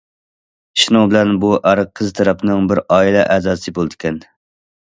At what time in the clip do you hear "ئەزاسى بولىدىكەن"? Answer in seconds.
3.37-4.19